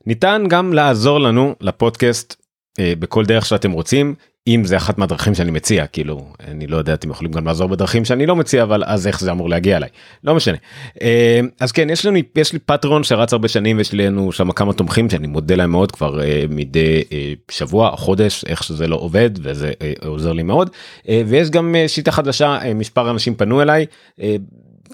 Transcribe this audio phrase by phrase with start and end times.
[0.06, 2.36] ניתן גם לעזור לנו לפודקאסט
[2.80, 4.16] אה, בכל דרך שאתם רוצים
[4.50, 8.06] אם זה אחת מהדרכים שאני מציע כאילו אני לא יודע אתם יכולים גם לעזור בדרכים
[8.06, 9.90] שאני לא מציע אבל אז איך זה אמור להגיע אליי?
[10.24, 10.58] לא משנה.
[11.02, 14.74] אה, אז כן יש לנו יש לי Patreon שרץ הרבה שנים ויש לנו שם כמה
[14.74, 17.04] תומכים שאני מודה להם מאוד כבר אה, מדי
[17.52, 19.72] שבוע או חודש איך שזה לא עובד וזה
[20.06, 20.70] עוזר לי מאוד.
[21.28, 23.86] ויש גם שיטה חדשה מספר אנשים פנו אליי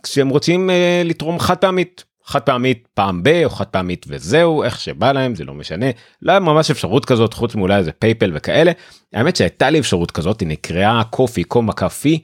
[0.03, 0.69] כשהם רוצים
[1.05, 5.43] לתרום חד פעמית חד פעמית פעם ב או חד פעמית וזהו איך שבא להם זה
[5.43, 5.85] לא משנה.
[6.21, 8.71] לא היה ממש אפשרות כזאת חוץ מאולי איזה PayPal וכאלה.
[9.13, 12.19] האמת שהייתה לי אפשרות כזאת היא נקראה Ko-fi קומה קפי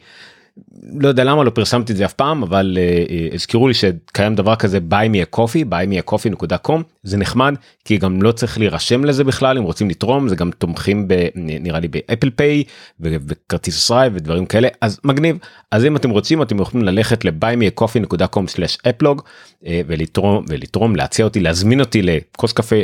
[0.93, 4.55] לא יודע למה לא פרסמתי את זה אף פעם אבל uh, הזכירו לי שקיים דבר
[4.55, 8.57] כזה buy me a coffee buy me a coffee.com זה נחמד כי גם לא צריך
[8.59, 12.63] להירשם לזה בכלל אם רוצים לתרום זה גם תומכים ב, נראה לי באפל פיי
[12.99, 14.67] וכרטיס אשראי ודברים כאלה.
[14.81, 15.37] אז מגניב.
[15.71, 21.25] אז אם אתם רוצים אתם יכולים ללכת ל-buy me a coffee.com/אפלוג uh, ולתרום ולתרום להציע
[21.25, 22.75] אותי להזמין אותי לכוס קפה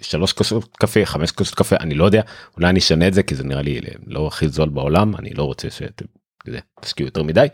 [0.00, 2.22] שלוש כוסות קפה חמש כוסות קפה אני לא יודע.
[2.56, 5.42] אולי אני אשנה את זה כי זה נראה לי לא הכי זול בעולם אני לא
[5.42, 6.04] רוצה שאתם
[6.50, 7.46] זה תשקיעו יותר מדי.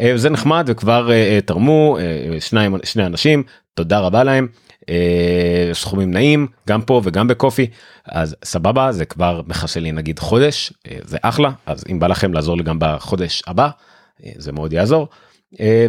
[0.00, 1.98] אה, זה נחמד וכבר אה, אה, תרמו
[2.40, 3.42] שניים שני אנשים
[3.74, 4.48] תודה רבה להם.
[5.72, 7.66] סכומים נעים גם פה וגם בקופי.
[8.06, 10.72] אז סבבה זה כבר מכסה לי נגיד חודש
[11.04, 13.68] זה אחלה אז אם בא לכם לעזור לי גם בחודש הבא
[14.36, 15.08] זה מאוד יעזור.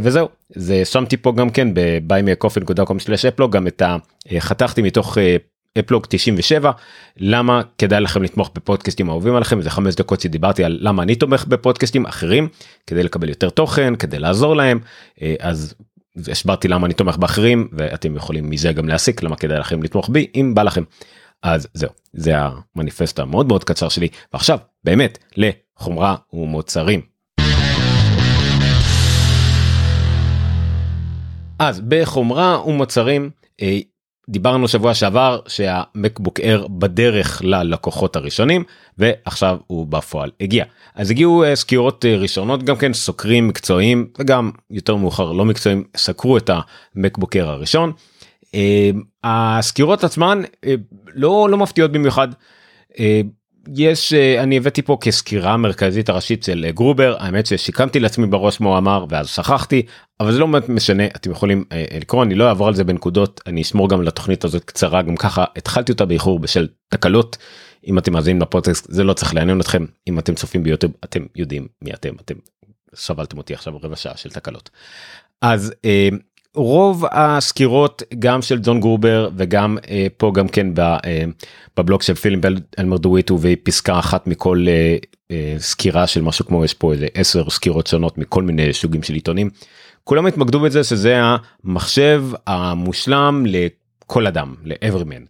[0.01, 3.95] וזהו זה שמתי פה גם כן ב-buymeacoffee.com/אפלוג גם את ה...
[4.39, 5.17] חתכתי מתוך
[5.79, 6.71] אפלוג 97
[7.17, 11.45] למה כדאי לכם לתמוך בפודקאסטים אהובים עליכם זה חמש דקות שדיברתי על למה אני תומך
[11.47, 12.47] בפודקאסטים אחרים
[12.87, 14.79] כדי לקבל יותר תוכן כדי לעזור להם
[15.21, 15.73] אה, אז
[16.27, 20.27] הסברתי למה אני תומך באחרים ואתם יכולים מזה גם להסיק למה כדאי לכם לתמוך בי
[20.35, 20.83] אם בא לכם.
[21.43, 27.01] אז זהו זה המניפסט המאוד מאוד קצר שלי ועכשיו באמת לחומרה ומוצרים.
[31.59, 33.29] אז בחומרה ומוצרים
[33.61, 33.79] אה,
[34.29, 38.63] דיברנו שבוע שעבר שהמקבוק אר בדרך ללקוחות הראשונים
[38.97, 40.65] ועכשיו הוא בפועל הגיע
[40.95, 45.83] אז הגיעו uh, סקירות uh, ראשונות גם כן סוקרים מקצועיים וגם יותר מאוחר לא מקצועיים
[45.97, 46.49] סקרו את
[46.95, 47.91] המקבוק אר הראשון.
[48.41, 48.53] Uh,
[49.23, 50.41] הסקירות עצמן
[51.13, 52.27] לא לא מפתיעות במיוחד.
[53.67, 57.15] יש אה, אני הבאתי פה כסקירה מרכזית הראשית של אה, גרובר.
[57.19, 59.85] האמת ששיקמתי לעצמי בראש מה הוא אמר ואז שכחתי
[60.19, 63.41] אבל זה לא באמת משנה אתם יכולים אה, לקרוא אני לא אעבור על זה בנקודות
[63.47, 67.37] אני אשמור גם לתוכנית הזאת קצרה גם ככה התחלתי אותה באיחור בשל תקלות.
[67.87, 69.85] אם אתם מאזינים לפודקאסט זה לא צריך לעניין אתכם.
[70.07, 72.35] אם אתם צופים ביוטיוב אתם יודעים מי אתם אתם
[72.95, 74.69] סבלתם אותי עכשיו רבע שעה של תקלות.
[75.41, 75.73] אז
[76.55, 81.23] רוב הסקירות גם של ג'ון גרובר וגם אה, פה גם כן ב, אה,
[81.77, 82.41] בבלוג של פילים
[82.79, 84.97] אלמר דוויט הוא פסקה אחת מכל אה,
[85.31, 89.13] אה, סקירה של משהו כמו יש פה איזה 10 סקירות שונות מכל מיני סוגים של
[89.13, 89.49] עיתונים.
[90.03, 91.21] כולם התמקדו בזה שזה
[91.63, 95.23] המחשב המושלם לכל אדם לאברימן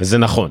[0.00, 0.50] וזה נכון.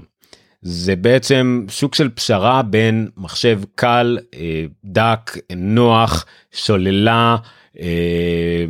[0.61, 7.35] זה בעצם סוג של פשרה בין מחשב קל אה, דק נוח שוללה.
[7.79, 8.65] אה,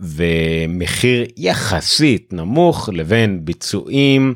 [0.00, 4.34] ומחיר יחסית נמוך לבין ביצועים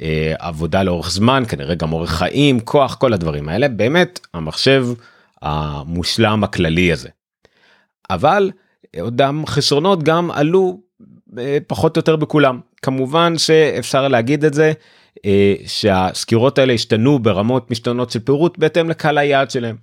[0.00, 4.86] אה, עבודה לאורך זמן כנראה גם אורך חיים כוח כל הדברים האלה באמת המחשב
[5.42, 7.08] המושלם הכללי הזה.
[8.10, 8.50] אבל
[9.00, 10.80] אותם חסרונות גם עלו
[11.38, 14.72] אה, פחות או יותר בכולם כמובן שאפשר להגיד את זה
[15.24, 19.76] אה, שהסקירות האלה השתנו ברמות משתנות של פירוט בהתאם לקהל היעד שלהם.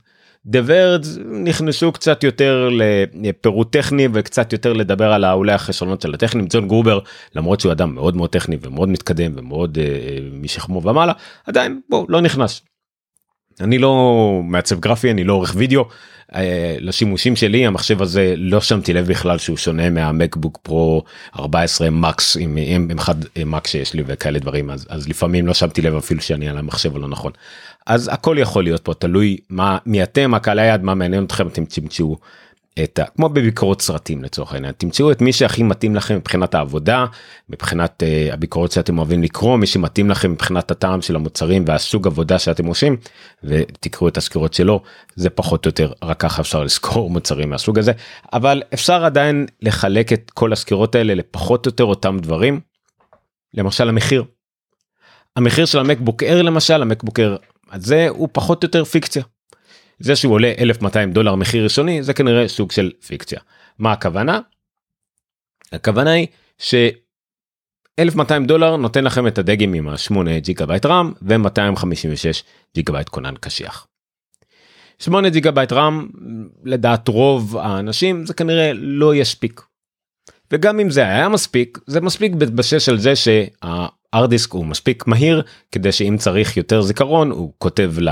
[0.47, 2.69] The Verge נכנסו קצת יותר
[3.13, 6.45] לפירוט טכני וקצת יותר לדבר על אולי החסרונות של הטכנים.
[6.49, 6.99] ג'ון גרובר
[7.35, 11.13] למרות שהוא אדם מאוד מאוד טכני ומאוד מתקדם ומאוד אה, משכמו ומעלה
[11.45, 12.61] עדיין בוא לא נכנס.
[13.61, 15.85] אני לא מעצב גרפי אני לא עורך וידאו
[16.35, 21.03] אה, לשימושים שלי המחשב הזה לא שמתי לב בכלל שהוא שונה מהמקבוק פרו
[21.39, 22.57] 14 מקס עם
[22.97, 23.09] M1
[23.45, 26.95] מקס שיש לי וכאלה דברים אז, אז לפעמים לא שמתי לב אפילו שאני על המחשב
[26.95, 27.31] הלא נכון.
[27.87, 31.47] אז הכל יכול להיות פה תלוי מה מי אתם מה קהל היעד מה מעניין אתכם
[31.47, 32.17] אתם תמצאו
[32.83, 33.05] את ה...
[33.05, 37.05] כמו בביקורות סרטים לצורך העניין תמצאו את מי שהכי מתאים לכם מבחינת העבודה
[37.49, 42.39] מבחינת uh, הביקורות שאתם אוהבים לקרוא מי שמתאים לכם מבחינת הטעם של המוצרים והסוג עבודה
[42.39, 42.97] שאתם עושים
[43.43, 44.81] ותקראו את הסקירות שלו
[45.15, 47.91] זה פחות או יותר רק ככה אפשר לזכור מוצרים מהסוג הזה
[48.33, 52.59] אבל אפשר עדיין לחלק את כל הסקירות האלה לפחות או יותר אותם דברים.
[53.53, 54.23] למשל המחיר.
[55.35, 57.19] המחיר של המקבוק אר למשל המקבוק
[57.73, 59.23] אר הזה הוא פחות או יותר פיקציה.
[59.99, 63.39] זה שהוא עולה 1200 דולר מחיר ראשוני זה כנראה סוג של פיקציה.
[63.79, 64.39] מה הכוונה?
[65.71, 66.27] הכוונה היא
[66.57, 66.75] ש
[67.99, 72.43] 1200 דולר נותן לכם את הדגם עם ה-8 ג'יגה בייט RAM ו-256
[72.75, 73.87] ג'יגה בייט כונן קשיח.
[74.99, 76.07] 8 ג'יגה בייט RAM
[76.65, 79.61] לדעת רוב האנשים זה כנראה לא יספיק.
[80.51, 83.15] וגם אם זה היה מספיק זה מספיק בהתבסס על זה
[84.13, 88.09] שה hard disk הוא מספיק מהיר כדי שאם צריך יותר זיכרון הוא כותב ל...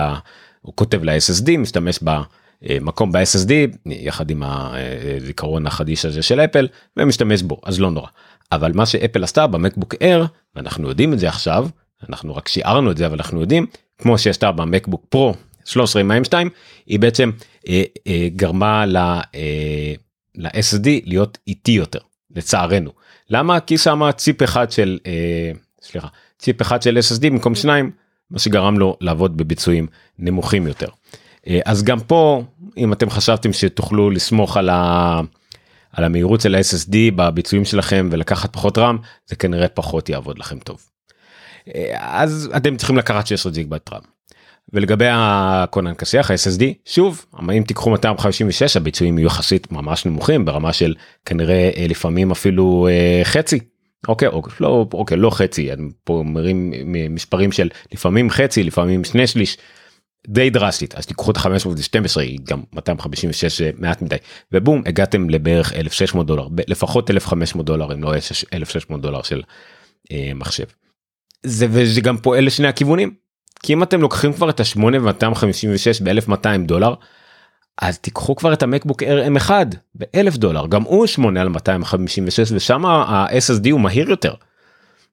[0.61, 3.51] הוא כותב ל-SSD משתמש במקום ב-SSD
[3.85, 6.67] יחד עם הזיכרון החדיש הזה של אפל
[6.97, 8.07] ומשתמש בו אז לא נורא.
[8.51, 10.25] אבל מה שאפל עשתה במקבוק אר
[10.55, 11.67] ואנחנו יודעים את זה עכשיו
[12.09, 13.65] אנחנו רק שיערנו את זה אבל אנחנו יודעים
[13.97, 15.33] כמו שעשתה במקבוק פרו
[15.65, 16.33] 13 עם ה-M2
[16.85, 17.31] היא בעצם
[17.67, 19.93] אה, אה, גרמה ל, אה,
[20.35, 21.99] ל-SSD להיות איטי יותר
[22.35, 22.91] לצערנו
[23.29, 25.51] למה כי שמה ציפ אחד של אה,
[25.81, 26.07] סליחה
[26.39, 27.91] ציפ אחד של SSD במקום שניים
[28.31, 29.87] מה שגרם לו לעבוד בביצועים
[30.19, 30.87] נמוכים יותר.
[31.47, 32.43] אה, אז גם פה
[32.77, 35.21] אם אתם חשבתם שתוכלו לסמוך על, ה...
[35.91, 40.77] על המהירות של ה-SSD בביצועים שלכם ולקחת פחות רם זה כנראה פחות יעבוד לכם טוב.
[41.75, 44.01] אה, אז אתם צריכים לקחת 16 ג'יג בט רם.
[44.73, 47.25] ולגבי הקונן קשיח ה-SSD שוב
[47.57, 50.95] אם תיקחו 256 הביצועים יהיו יחסית ממש נמוכים ברמה של
[51.25, 52.87] כנראה אה, לפעמים אפילו
[53.23, 53.59] חצי
[54.07, 56.73] אוקיי אוקיי לא אוקיי לא חצי אני פה מרים
[57.09, 59.57] מספרים של לפעמים חצי לפעמים שני שליש.
[60.27, 64.15] די דרסטית אז תיקחו את ה-512 היא גם 256 מעט מדי
[64.51, 68.13] ובום הגעתם לבערך 1600 דולר לפחות 1500 דולר אם לא
[68.53, 69.41] 1600 דולר של
[70.11, 70.63] אה, מחשב.
[71.43, 73.13] זה וזה גם פועל לשני הכיוונים
[73.63, 76.93] כי אם אתם לוקחים כבר את ה-8 ו-256 ב-1200 דולר
[77.81, 79.51] אז תיקחו כבר את המקבוק Air M1
[79.95, 84.33] באלף דולר גם הוא 8 על 256 ושם ה-SSD הוא מהיר יותר.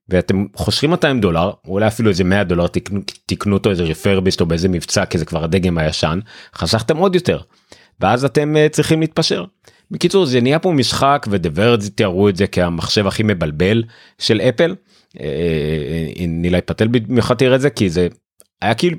[0.09, 4.45] ואתם חושבים 200 דולר אולי אפילו איזה 100 דולר תקנו, תקנו אותו איזה רפרביסט או
[4.45, 6.19] באיזה מבצע כי זה כבר הדגם הישן
[6.55, 7.39] חסכתם עוד יותר.
[7.99, 9.45] ואז אתם uh, צריכים להתפשר.
[9.91, 13.83] בקיצור זה נהיה פה משחק ודברד תיארו את זה כהמחשב הכי מבלבל
[14.19, 14.75] של אפל.
[15.19, 18.07] אה, אה, נילי פטל במיוחד תראה את זה כי זה
[18.61, 18.97] היה כאילו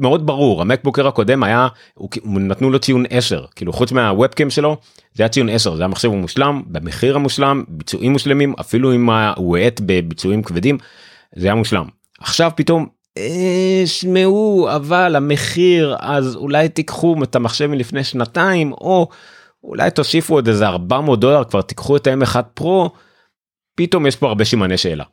[0.00, 4.76] מאוד ברור המקבוקר הקודם היה הוא, נתנו לו ציון 10 כאילו חוץ מהוובקאם שלו
[5.14, 9.80] זה היה ציון 10 זה המחשב המושלם במחיר המושלם ביצועים מושלמים אפילו אם הוא האט
[9.86, 10.78] בביצועים כבדים
[11.36, 11.84] זה היה מושלם
[12.20, 12.86] עכשיו פתאום
[13.18, 19.08] אה, שמעו אבל המחיר אז אולי תיקחו את המחשב מלפני שנתיים או
[19.64, 22.90] אולי תוסיפו עוד איזה 400 דולר כבר תיקחו את ה-M1 פרו
[23.74, 25.04] פתאום יש פה הרבה שימני שאלה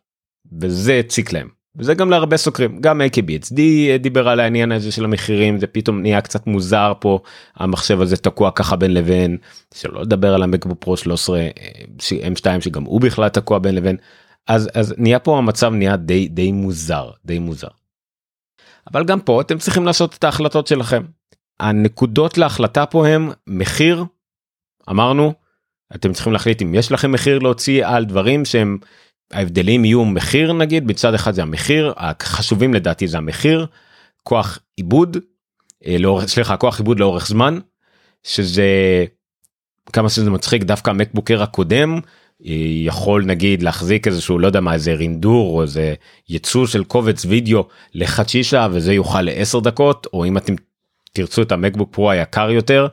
[0.61, 1.56] וזה הציק להם.
[1.77, 3.59] וזה גם להרבה סוקרים גם AKBHD
[3.99, 7.19] דיבר על העניין הזה של המחירים זה פתאום נהיה קצת מוזר פה
[7.55, 9.37] המחשב הזה תקוע ככה בין לבין
[9.73, 11.47] שלא לדבר על המקבוק פרו 13
[12.01, 13.97] M2 שגם הוא בכלל תקוע בין לבין
[14.47, 17.67] אז אז נהיה פה המצב נהיה די די מוזר די מוזר.
[18.93, 21.03] אבל גם פה אתם צריכים לעשות את ההחלטות שלכם.
[21.59, 24.05] הנקודות להחלטה פה הם מחיר
[24.89, 25.33] אמרנו
[25.95, 28.77] אתם צריכים להחליט אם יש לכם מחיר להוציא על דברים שהם
[29.31, 33.65] ההבדלים יהיו מחיר נגיד בצד אחד זה המחיר החשובים לדעתי זה המחיר
[34.23, 35.17] כוח עיבוד
[35.85, 37.59] אה, לאורך סליחה כוח עיבוד לאורך זמן
[38.23, 38.65] שזה
[39.93, 41.99] כמה שזה מצחיק דווקא המקבוקר הקודם
[42.45, 42.53] אה,
[42.85, 45.93] יכול נגיד להחזיק איזשהו לא יודע מה איזה רינדור או איזה
[46.29, 50.53] ייצור של קובץ וידאו לחצי שעה וזה יוכל לעשר דקות או אם אתם
[51.13, 52.87] תרצו את המקבוק פרו היקר יותר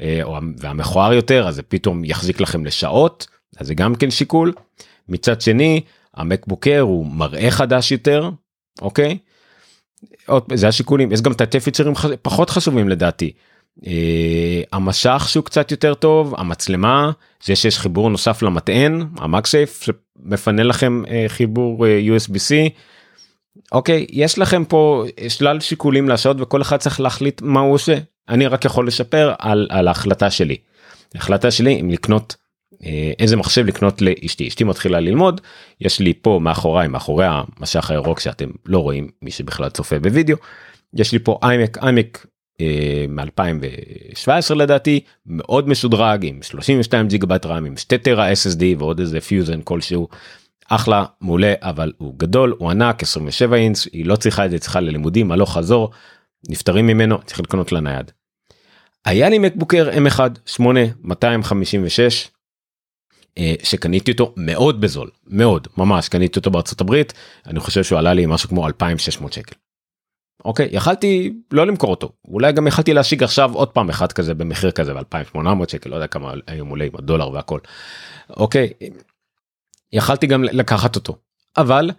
[0.00, 3.26] אה, או והמכוער יותר אז זה פתאום יחזיק לכם לשעות
[3.56, 4.52] אז זה גם כן שיקול.
[5.08, 5.80] מצד שני
[6.14, 8.30] המקבוקר הוא מראה חדש יותר
[8.82, 9.18] אוקיי.
[10.26, 13.32] עוד, זה השיקולים יש גם תתי פיצ'רים פחות חשובים לדעתי.
[13.80, 13.82] Uh,
[14.72, 17.10] המשך שהוא קצת יותר טוב המצלמה
[17.44, 22.70] זה שיש חיבור נוסף למטען המקסייף שמפנה לכם uh, חיבור אה, USB-C
[23.72, 27.98] אוקיי יש לכם פה שלל שיקולים לעשות וכל אחד צריך להחליט מה הוא עושה
[28.28, 30.56] אני רק יכול לספר על, על ההחלטה שלי.
[31.14, 32.37] ההחלטה שלי אם לקנות אה,
[33.18, 35.40] איזה מחשב לקנות לאשתי אשתי מתחילה ללמוד
[35.80, 40.36] יש לי פה מאחוריי מאחורי המסך הירוק שאתם לא רואים מי שבכלל צופה בווידאו
[40.94, 42.26] יש לי פה iMac iMac
[43.16, 49.20] מ2017 לדעתי מאוד משודרג עם 32 ג'יגה בייט RAM עם 2 טרה SSD ועוד איזה
[49.20, 50.08] פיוזן כלשהו
[50.68, 54.80] אחלה מעולה אבל הוא גדול הוא ענק 27 אינץ היא לא צריכה את זה צריכה
[54.80, 55.90] ללימודים הלוך חזור
[56.48, 58.10] נפטרים ממנו צריך לקנות לנייד.
[59.04, 62.28] היה לי מקבוקר m1 8 256
[63.62, 67.12] שקניתי אותו מאוד בזול מאוד ממש קניתי אותו בארצות הברית
[67.46, 69.54] אני חושב שהוא עלה לי משהו כמו 2600 שקל.
[70.44, 74.70] אוקיי יכלתי לא למכור אותו אולי גם יכלתי להשיג עכשיו עוד פעם אחד כזה במחיר
[74.70, 77.58] כזה ב2800 שקל לא יודע כמה היום עולה עם הדולר והכל.
[78.30, 78.72] אוקיי
[79.92, 81.16] יכלתי גם לקחת אותו
[81.56, 81.90] אבל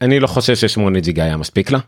[0.00, 1.78] אני לא חושב ש8 ג'יגה היה מספיק לה.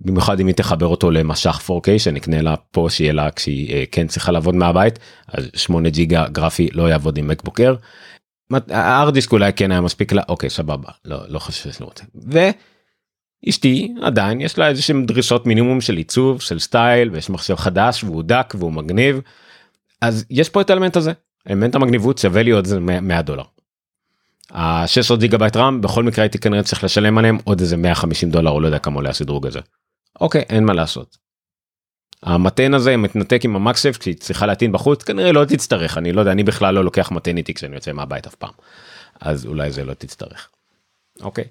[0.00, 4.06] במיוחד אם היא תחבר אותו למשך 4K שנקנה לה פה שיהיה לה כשהיא אה, כן
[4.06, 7.74] צריכה לעבוד מהבית אז 8 ג'יגה גרפי לא יעבוד עם מקבוקר.
[8.70, 12.04] הארדיסק אולי כן היה מספיק לה אוקיי סבבה לא לא חושב שאני רוצה.
[13.44, 18.04] ואשתי עדיין יש לה איזה שהם דרישות מינימום של עיצוב של סטייל ויש מחשב חדש
[18.04, 19.20] והוא דק והוא מגניב.
[20.00, 21.12] אז יש פה את האלמנט הזה
[21.50, 23.44] אלמנט המגניבות שווה לי עוד 100 דולר.
[24.52, 28.50] ה-16 גיגה בייט RAM בכל מקרה הייתי כנראה צריך לשלם עליהם עוד איזה 150 דולר
[28.50, 29.60] או לא יודע כמה עולה השדרוג הזה.
[30.20, 31.27] אוקיי אין מה לעשות.
[32.22, 36.20] המטען הזה מתנתק עם ה MagSafe כשהיא צריכה להטעין בחוץ כנראה לא תצטרך אני לא
[36.20, 38.52] יודע אני בכלל לא לוקח מטען איתי כשאני יוצא מהבית אף פעם.
[39.20, 40.48] אז אולי זה לא תצטרך.
[41.20, 41.44] אוקיי.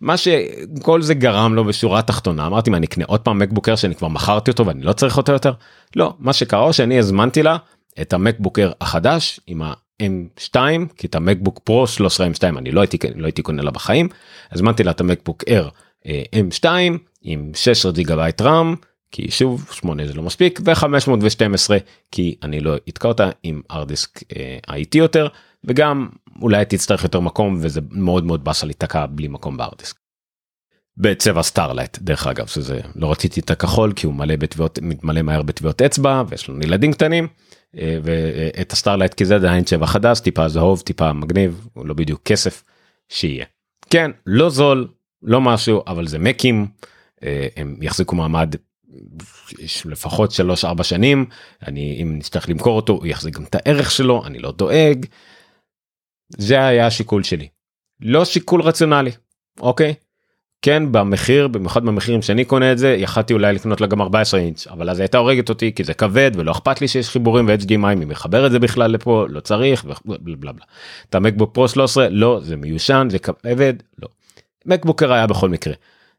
[0.00, 3.76] מה שכל זה גרם לו בשורה תחתונה אמרתי מה אני אקנה עוד פעם MacBook Air
[3.76, 5.52] שאני כבר מכרתי אותו ואני לא צריך אותו יותר
[5.96, 7.56] לא מה שקרה שאני הזמנתי לה
[8.00, 10.56] את ה MacBook Air החדש עם ה-M2
[10.96, 14.08] כי את ה MacBook Pro 13 M2 אני לא הייתי לא הייתי קונה לה בחיים
[14.52, 15.70] הזמנתי לה את ה MacBook Air
[16.06, 16.64] אה, M2
[17.22, 18.74] עם 16 גיגה בייט RAM
[19.12, 21.72] כי שוב 8 זה לא מספיק ו512
[22.10, 25.28] כי אני לא אתקע אותה עם hard disk אה, איטי יותר
[25.64, 26.08] וגם
[26.42, 29.96] אולי תצטרך יותר מקום וזה מאוד מאוד באסה להיתקע בלי מקום ב hard disk.
[30.96, 35.42] בצבע Starlight דרך אגב שזה לא רציתי את הכחול כי הוא מלא בטביעות מתמלא מהר
[35.42, 37.28] בטביעות אצבע ויש לנו ילדים קטנים
[37.78, 41.94] אה, ואת ה Starlight כי זה עדיין צבע חדש טיפה זהוב טיפה מגניב הוא לא
[41.94, 42.62] בדיוק כסף
[43.08, 43.44] שיהיה.
[43.90, 44.88] כן לא זול
[45.22, 46.66] לא משהו אבל זה Mac ים
[47.22, 48.54] אה, הם יחזיקו מעמד
[49.84, 50.30] לפחות
[50.80, 51.26] 3-4 שנים
[51.66, 55.06] אני אם נצטרך למכור אותו הוא יחזיק גם את הערך שלו אני לא דואג.
[56.28, 57.48] זה היה השיקול שלי.
[58.00, 59.10] לא שיקול רציונלי
[59.60, 59.94] אוקיי.
[60.62, 64.66] כן במחיר במיוחד במחירים שאני קונה את זה יכלתי אולי לקנות לה גם 14 אינץ'
[64.66, 68.04] אבל אז הייתה הורגת אותי כי זה כבד ולא אכפת לי שיש חיבורים ו-HDMI מי
[68.04, 70.64] מחבר את זה בכלל לפה לא צריך ובלה בלה.
[71.10, 74.08] את המקבוק פרו 13 לא זה מיושן זה כבד לא.
[74.66, 75.74] מקבוקר היה בכל מקרה.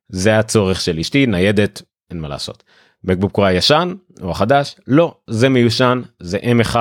[0.10, 2.64] זה הצורך של אשתי ניידת אין מה לעשות.
[3.04, 6.76] מקבוק פרו הישן או החדש לא זה מיושן זה m1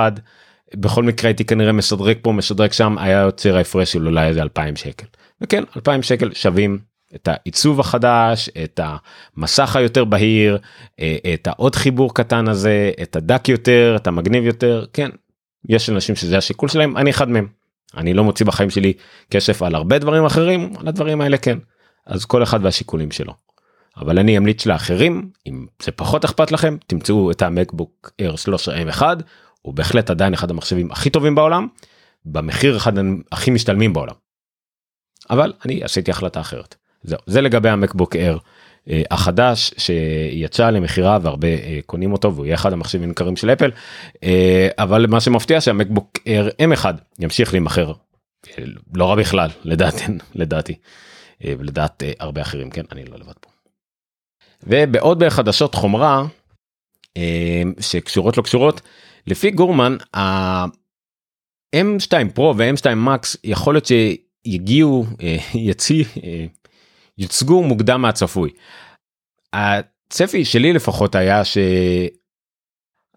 [0.75, 4.75] בכל מקרה הייתי כנראה משדרג פה משדרג שם היה יוצר ההפרש של אולי איזה 2,000
[4.75, 5.05] שקל.
[5.41, 6.79] וכן 2,000 שקל שווים
[7.15, 10.57] את העיצוב החדש את המסך היותר בהיר
[10.99, 15.09] אה, את העוד חיבור קטן הזה את הדק יותר את המגניב יותר כן
[15.69, 17.47] יש אנשים שזה השיקול שלהם אני אחד מהם.
[17.97, 18.93] אני לא מוציא בחיים שלי
[19.29, 21.57] כסף על הרבה דברים אחרים על הדברים האלה כן
[22.05, 23.33] אז כל אחד והשיקולים שלו.
[23.97, 29.01] אבל אני אמליץ לאחרים אם זה פחות אכפת לכם תמצאו את המקבוק Air 13 M1
[29.61, 31.67] הוא בהחלט עדיין אחד המחשבים הכי טובים בעולם
[32.25, 32.93] במחיר אחד
[33.31, 34.15] הכי משתלמים בעולם.
[35.29, 36.75] אבל אני עשיתי החלטה אחרת.
[37.03, 38.39] זהו זה לגבי המקבוק Air
[38.89, 43.71] אה, החדש שיצא למכירה והרבה אה, קונים אותו והוא יהיה אחד המחשבים נמכרים של אפל
[44.23, 46.85] אה, אבל מה שמפתיע שהמקבוק Air M1
[47.19, 47.93] ימשיך להימכר
[48.93, 50.03] לא רע בכלל לדעתי
[50.35, 50.75] לדעתי
[51.41, 53.50] ולדעת הרבה אחרים כן אני לא לבד פה.
[54.63, 56.23] ובעוד בחדשות חומרה
[57.79, 58.81] שקשורות לא קשורות
[59.27, 65.05] לפי גורמן ה-M2 פרו ו-M2 מקס יכול להיות שיגיעו
[65.69, 66.05] יציא
[67.17, 68.49] יוצגו מוקדם מהצפוי.
[69.53, 72.07] הצפי שלי לפחות היה שה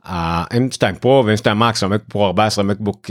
[0.06, 3.10] m 2 פרו ו-M2 מקס, המק פרו 14, מקבוק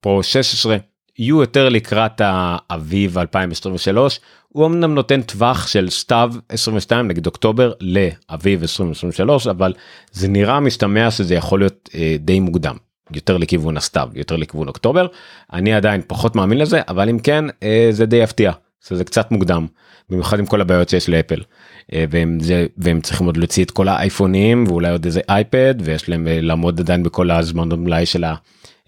[0.00, 0.76] פרו 16
[1.18, 8.62] יהיו יותר לקראת האביב 2023 הוא אמנם נותן טווח של סתיו 22 נגיד אוקטובר לאביב
[8.62, 9.72] 2023 אבל
[10.12, 12.76] זה נראה משתמע שזה יכול להיות אה, די מוקדם.
[13.12, 15.06] יותר לכיוון הסתיו יותר לכיוון אוקטובר.
[15.52, 18.52] אני עדיין פחות מאמין לזה אבל אם כן אה, זה די יפתיע
[18.90, 19.66] זה קצת מוקדם
[20.10, 21.40] במיוחד עם כל הבעיות שיש לאפל.
[21.92, 26.08] אה, והם זה והם צריכים עוד להוציא את כל האייפונים ואולי עוד איזה אייפד ויש
[26.08, 28.24] להם אה, לעמוד עדיין בכל הזמן המלאי של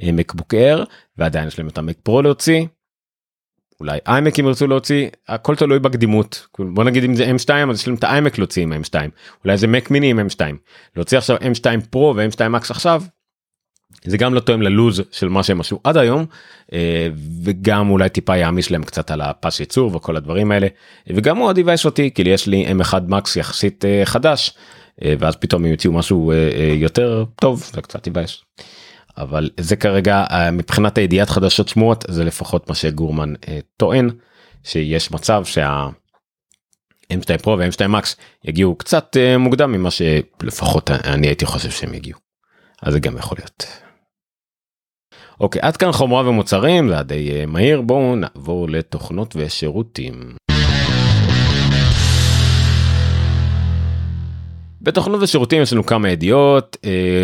[0.00, 0.84] המקבוק אייר
[1.18, 2.66] ועדיין יש להם את המק פרו להוציא.
[3.80, 7.88] אולי איימק אם ירצו להוציא הכל תלוי בקדימות בוא נגיד אם זה m2 אז יש
[7.88, 8.94] להם את האיימק להוציא עם m2
[9.44, 10.40] אולי זה מק מיני עם m2
[10.96, 13.02] להוציא עכשיו m2 פרו ו-m2 max עכשיו.
[14.04, 16.26] זה גם לא תואם ללוז של מה שהם עשו עד היום
[16.72, 17.08] אה,
[17.44, 20.66] וגם אולי טיפה יעמיס להם קצת על הפס ייצור וכל הדברים האלה
[21.06, 24.54] וגם מאוד יבאס אותי כי יש לי m1 max יחסית אה, חדש
[25.04, 26.32] אה, ואז פתאום הם יוציאו משהו
[26.74, 28.42] יותר טוב זה קצת יבאס.
[29.18, 33.34] אבל זה כרגע מבחינת הידיעת חדשות שמועות זה לפחות מה שגורמן
[33.76, 34.10] טוען
[34.64, 35.88] שיש מצב שה.
[37.12, 42.18] M2 פרו ו-M2 Max יגיעו קצת מוקדם ממה שלפחות אני הייתי חושב שהם יגיעו.
[42.82, 43.66] אז זה גם יכול להיות.
[45.40, 50.36] אוקיי עד כאן חומרה ומוצרים זה היה די מהיר בואו נעבור לתוכנות ושירותים.
[54.86, 56.76] בתוכנות ושירותים יש לנו כמה ידיעות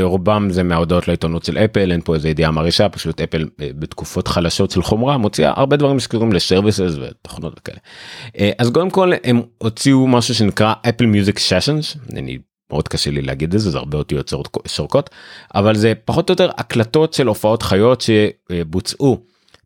[0.02, 4.71] רובם זה מההודעות לעיתונות של אפל אין פה איזה ידיעה מרעישה פשוט אפל בתקופות חלשות
[4.71, 7.78] של חומרה מוציאה הרבה דברים שקוראים לשרוויסס ותוכנות וכאלה.
[8.59, 12.38] אז קודם כל הם הוציאו משהו שנקרא אפל מיוזיק ששנס אני
[12.73, 14.33] מאוד קשה לי להגיד את זה זה הרבה אותיות
[14.66, 15.11] שורקות
[15.54, 19.19] אבל זה פחות או יותר הקלטות של הופעות חיות שבוצעו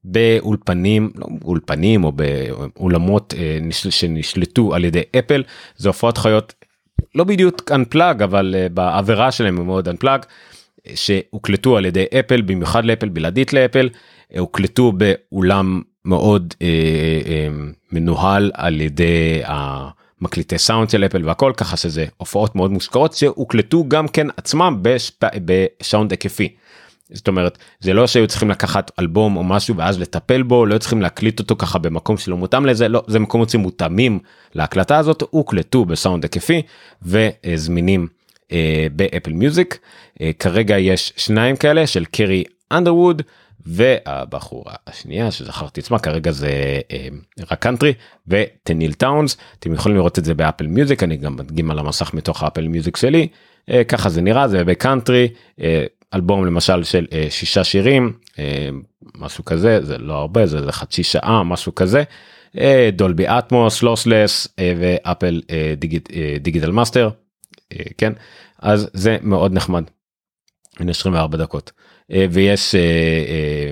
[0.05, 5.43] באולפנים לא אולפנים או באולמות אה, שנשלטו על ידי אפל
[5.77, 6.55] זה הופעות חיות
[7.17, 10.27] לא בדיוק unplug אבל אה, בעבירה שלהם הוא מאוד unplug
[10.95, 13.89] שהוקלטו על ידי אפל במיוחד לאפל בלעדית לאפל
[14.39, 16.67] הוקלטו באולם מאוד אה,
[17.27, 17.49] אה,
[17.93, 19.43] מנוהל על ידי.
[19.45, 19.89] ה...
[20.21, 24.83] מקליטי סאונד של אפל והכל ככה שזה הופעות מאוד מושקעות שהוקלטו גם כן עצמם
[25.45, 26.55] בסאונד היקפי.
[27.13, 31.03] זאת אומרת זה לא שהיו צריכים לקחת אלבום או משהו ואז לטפל בו לא צריכים
[31.03, 34.19] להקליט אותו ככה במקום שלא מותאם לזה לא זה מקומות שמותאמים
[34.55, 36.63] להקלטה הזאת הוקלטו בסאונד היקפי
[37.03, 38.07] וזמינים
[38.53, 39.79] אה, ב Apple Music.
[40.21, 43.23] אה, כרגע יש שניים כאלה של קרי אנדרווד
[43.67, 47.09] והבחורה השנייה ששכחתי את שמה כרגע זה אה,
[47.51, 47.93] רק קאנטרי
[48.29, 49.37] וטניל טאונס.
[49.59, 52.47] אתם יכולים לראות את זה ב Apple Music אני גם מדגים על המסך מתוך ה
[52.47, 53.29] Apple Music שלי.
[53.71, 55.29] אה, ככה זה נראה זה בקאנטרי
[55.61, 55.85] אה,
[56.15, 58.13] אלבום למשל של שישה שירים
[59.15, 62.03] משהו כזה זה לא הרבה זה חצי שעה משהו כזה
[62.93, 65.43] Dolby Atmos lossless ו Apple
[66.41, 67.11] Digital Master
[67.99, 68.13] כן
[68.59, 69.85] אז זה מאוד נחמד.
[70.81, 71.73] 24 דקות.
[72.13, 72.75] אה, ויש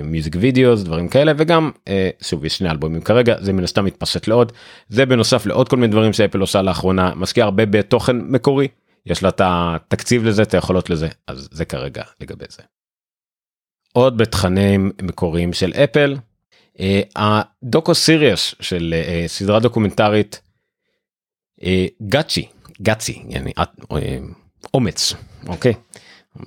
[0.03, 3.85] מיוזיק אה, וידאו דברים כאלה וגם אה, שוב יש שני אלבומים כרגע זה מן הסתם
[3.85, 4.51] מתפשט לעוד
[4.89, 8.67] זה בנוסף לעוד כל מיני דברים שאפל עושה לאחרונה משקיע הרבה בתוכן מקורי
[9.05, 12.63] יש לה את התקציב לזה את היכולות לזה אז זה כרגע לגבי זה.
[13.93, 16.15] עוד בתכנים מקוריים של אפל
[17.15, 18.93] הדוקו סיריוס של
[19.27, 20.41] סדרה דוקומנטרית
[22.01, 22.47] גאצ'י
[22.81, 23.23] גאצי
[24.73, 25.13] אומץ
[25.47, 25.73] אוקיי.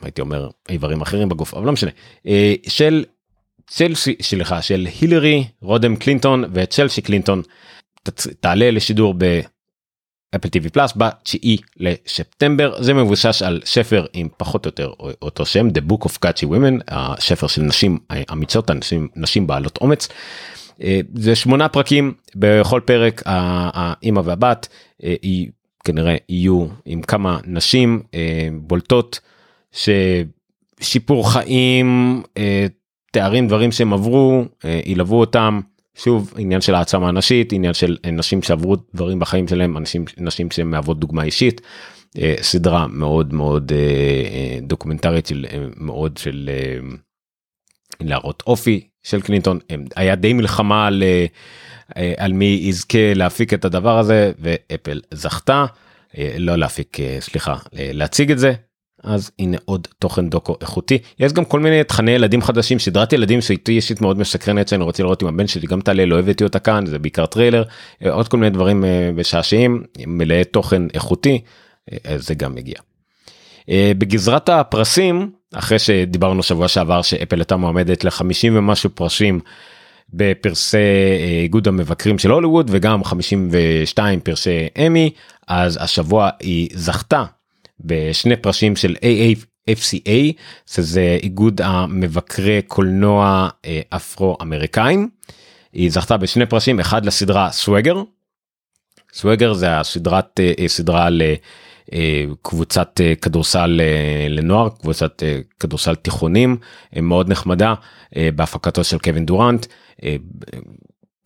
[0.02, 1.90] הייתי אומר איברים אחרים בגוף אבל לא משנה
[2.26, 3.04] אה, של
[3.66, 7.42] צלסי סליחה של הילרי רודם קלינטון וצ'לסי קלינטון
[8.40, 9.14] תעלה לשידור
[10.32, 15.68] באפל טיווי פלאס ב-9 לספטמבר זה מבוסס על ספר עם פחות או יותר אותו שם
[15.68, 17.98] The Book of Gachi Women הספר של נשים
[18.32, 20.08] אמיצות אנשים נשים בעלות אומץ.
[20.82, 24.68] אה, זה שמונה פרקים בכל פרק האמא והבת
[25.04, 25.48] אה, היא
[25.84, 28.02] כנראה יהיו עם כמה נשים
[28.60, 29.20] בולטות.
[29.72, 32.66] ששיפור חיים אה,
[33.12, 35.60] תארים דברים שהם עברו אה, ילוו אותם
[35.98, 41.00] שוב עניין של העצמה נשית עניין של נשים שעברו דברים בחיים שלהם אנשים נשים שמהוות
[41.00, 41.61] דוגמה אישית.
[42.18, 43.72] אה, סדרה מאוד מאוד
[44.62, 46.50] דוקומנטרית של מאוד של
[48.00, 49.58] להראות אופי של קלינטון.
[49.96, 51.02] היה די מלחמה על,
[52.16, 55.66] על מי יזכה להפיק את הדבר הזה ואפל זכתה
[56.38, 58.52] לא להפיק סליחה להציג את זה
[59.04, 63.40] אז הנה עוד תוכן דוקו איכותי יש גם כל מיני תכני ילדים חדשים סדרת ילדים
[63.40, 66.58] שאותי אישית מאוד מסקרנת שאני רוצה לראות עם הבן שלי גם תעלה לא הבאתי אותה
[66.58, 67.62] כאן זה בעיקר טריילר
[68.04, 71.40] אה, עוד כל מיני דברים אה, משעשעים מלאי תוכן איכותי
[71.92, 72.76] אה, זה גם מגיע.
[73.98, 79.40] בגזרת הפרסים אחרי שדיברנו שבוע שעבר שאפל הייתה מועמדת ל-50 ומשהו פרסים
[80.12, 80.78] בפרסי
[81.42, 85.11] איגוד המבקרים של הוליווד וגם 52 פרסי אמי
[85.48, 87.24] אז השבוע היא זכתה
[87.80, 90.32] בשני פרשים של AAFCA
[90.66, 95.08] שזה איגוד המבקרי קולנוע אה, אפרו אמריקאים.
[95.72, 98.02] היא זכתה בשני פרשים אחד לסדרה סווגר.
[99.12, 101.08] סווגר זה הסדרת אה, אה, סדרה
[101.92, 103.80] לקבוצת כדורסל
[104.28, 105.22] לנוער קבוצת
[105.60, 106.56] כדורסל תיכונים
[107.02, 107.74] מאוד נחמדה
[108.34, 109.66] בהפקתו של קווין דורנט.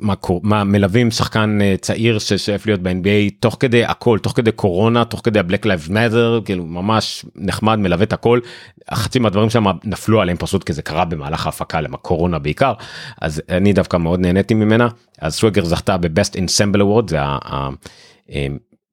[0.02, 5.04] מה, מה מלווים שחקן uh, צעיר ששואף להיות ב-NBA תוך כדי הכל תוך כדי קורונה
[5.04, 8.40] תוך כדי ה-Black Lives Matter כאילו ממש נחמד מלווה את הכל.
[8.94, 12.72] חצי מהדברים שם נפלו עליהם פשוט כי זה קרה במהלך ההפקה למה קורונה בעיקר.
[13.20, 14.88] אז אני דווקא מאוד נהניתי ממנה.
[15.20, 17.18] אז סווגר זכתה ב-Best Ensemble Award זה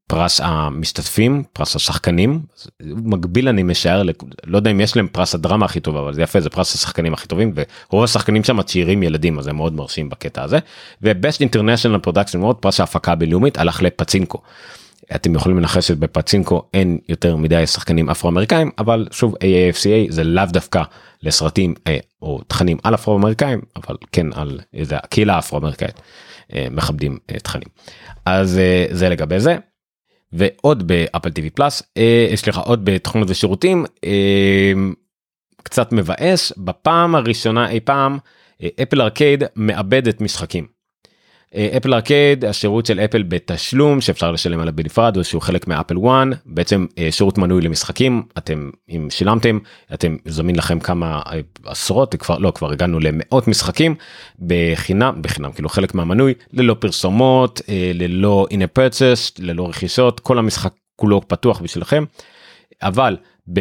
[0.10, 2.42] פרס המשתתפים פרס השחקנים
[2.82, 4.04] מקביל אני משער
[4.44, 7.14] לא יודע אם יש להם פרס הדרמה הכי טוב אבל זה יפה זה פרס השחקנים
[7.14, 7.54] הכי טובים
[7.92, 10.60] ורוב השחקנים שם צעירים ילדים אז הם מאוד מרשים בקטע הזה
[11.02, 14.42] ו best international production מאוד פרס ההפקה הבינלאומית הלך לפצ'ינקו.
[15.16, 20.46] אתם יכולים לנחש שבפצ'ינקו אין יותר מדי שחקנים אפרו אמריקאים אבל שוב AAFCA זה לאו
[20.46, 20.82] דווקא
[21.24, 26.02] לסרטים אה, או תכנים על אפרו אמריקאים אבל כן על איזה הקהילה אפרו אמריקאית
[26.54, 27.68] אה, מכבדים אה, תכנים
[28.26, 28.60] אז
[28.92, 29.58] זה לגבי זה.
[30.32, 31.84] ועוד באפל טיווי פלאס
[32.32, 34.74] יש לך עוד בתכונות ושירותים אה,
[35.64, 38.18] קצת מבאס בפעם הראשונה אי פעם
[38.82, 40.79] אפל ארקייד מאבדת משחקים.
[41.56, 46.28] אפל ארקייד השירות של אפל בתשלום שאפשר לשלם עליו בנפרד או שהוא חלק מאפל 1
[46.46, 49.60] בעצם אה, שירות מנוי למשחקים אתם אם שילמתם
[49.94, 53.96] אתם זמין לכם כמה אה, עשרות כבר לא כבר הגענו למאות משחקים.
[54.40, 60.40] בחינם בחינם כאילו חלק מהמנוי ללא פרסומות אה, ללא in a purchase ללא רכישות כל
[60.40, 62.04] המשחק כולו פתוח בשבילכם.
[62.82, 63.18] אבל
[63.54, 63.60] ב,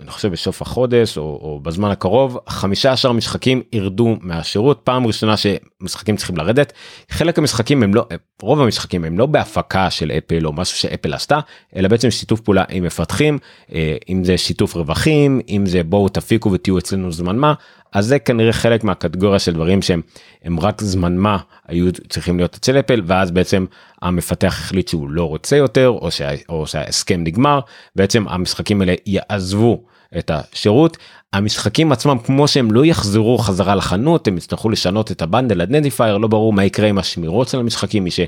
[0.00, 4.80] אני חושב בסוף החודש או, או בזמן הקרוב 15 משחקים ירדו מהשירות.
[4.84, 6.72] פעם ראשונה שמשחקים צריכים לרדת.
[7.10, 8.06] חלק המשחקים הם לא
[8.42, 11.40] רוב המשחקים הם לא בהפקה של אפל או משהו שאפל עשתה
[11.76, 13.38] אלא בעצם שיתוף פעולה עם מפתחים
[13.72, 17.54] אה, אם זה שיתוף רווחים אם זה בואו תפיקו ותהיו אצלנו זמן מה
[17.92, 20.00] אז זה כנראה חלק מהקטגוריה של דברים שהם
[20.44, 21.38] הם רק זמן מה
[21.68, 23.64] היו צריכים להיות אצל אפל ואז בעצם
[24.02, 27.60] המפתח החליט שהוא לא רוצה יותר או, שה, או שההסכם נגמר
[27.96, 29.82] בעצם המשחקים האלה יעזבו
[30.18, 30.96] את השירות
[31.32, 36.16] המשחקים עצמם כמו שהם לא יחזרו חזרה לחנות הם יצטרכו לשנות את ה bundle identifier
[36.16, 38.20] לא ברור מה יקרה עם השמירות של המשחקים מי ש...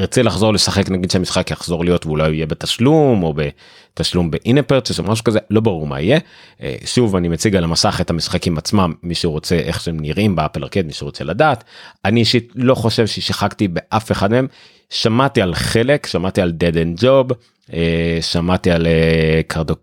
[0.00, 4.98] ירצה לחזור לשחק נגיד שהמשחק יחזור להיות ואולי יהיה בתשלום או בתשלום ב in-app purchase
[4.98, 6.18] או משהו כזה לא ברור מה יהיה.
[6.62, 10.40] אה, שוב אני מציג על המסך את המשחקים עצמם מי שרוצה איך שהם נראים ב
[10.40, 11.64] Apple Arcade מי שרוצה לדעת.
[12.04, 14.46] אני אישית לא חושב ששיחקתי באף אחד מהם
[14.90, 17.34] שמעתי על חלק שמעתי על Dead End Job
[17.72, 19.74] אה, שמעתי על אה, קרדו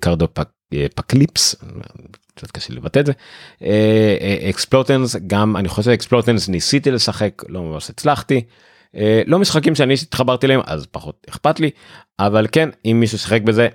[0.00, 1.54] Cardpocalypse
[2.34, 3.12] קצת קשה לבטא את זה
[4.50, 8.42] Explottens גם אני חושב Explottens ניסיתי לשחק לא ממש הצלחתי.
[8.96, 11.70] אה, לא משחקים שאני התחברתי להם אז פחות אכפת לי
[12.18, 13.68] אבל כן אם מישהו שיחק בזה אה,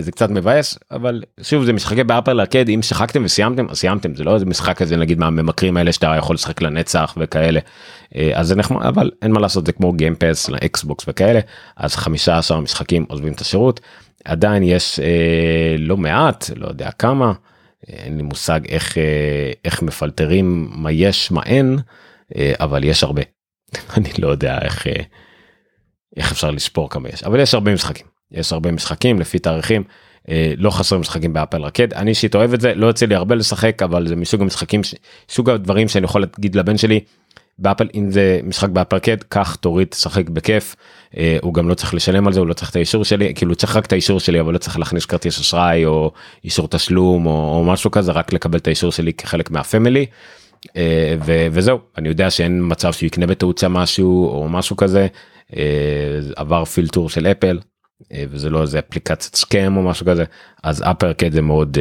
[0.00, 4.24] זה קצת מבאס אבל שוב זה משחקי באפל ארקד אם שיחקתם וסיימתם אז סיימתם זה
[4.24, 7.60] לא איזה משחק כזה נגיד מהממכרים האלה שאתה יכול לשחק לנצח וכאלה.
[8.16, 11.40] אה, אז זה נחמד אבל אין מה לעשות זה כמו גיימפס לאקסבוקס וכאלה
[11.76, 13.80] אז 15 משחקים עוזבים את השירות.
[14.24, 17.32] עדיין יש אה, לא מעט לא יודע כמה
[17.88, 21.78] אין לי מושג איך אה, איך מפלטרים מה יש מה אין
[22.36, 23.22] אה, אבל יש הרבה.
[23.96, 25.02] אני לא יודע איך אה,
[26.16, 29.82] איך אפשר לספור כמה יש אבל יש הרבה משחקים יש הרבה משחקים לפי תאריכים
[30.28, 31.92] אה, לא חסרים משחקים ב Apple Arcade.
[31.92, 34.80] אני אישית אוהב את זה לא יוצא לי הרבה לשחק אבל זה מסוג המשחקים
[35.28, 37.00] סוג הדברים שאני יכול להגיד לבן שלי
[37.58, 40.76] באפל אם זה משחק ב Apple Arcade קח תוריד תשחק בכיף.
[41.16, 43.54] אה, הוא גם לא צריך לשלם על זה הוא לא צריך את האישור שלי כאילו
[43.54, 46.12] צריך רק את האישור שלי אבל לא צריך להכניס כרטיס אשראי או
[46.44, 50.06] אישור תשלום או, או משהו כזה רק לקבל את האישור שלי כחלק מה family.
[50.76, 51.14] אה,
[51.52, 53.26] וזהו אני יודע שאין מצב שהוא יקנה
[53.60, 55.06] שם משהו או משהו כזה.
[55.56, 55.62] אה,
[56.36, 57.58] עבר פילטור של אפל
[58.12, 60.24] וזה לא איזה אפליקציית סקאם או משהו כזה
[60.62, 61.78] אז אפרקד זה מאוד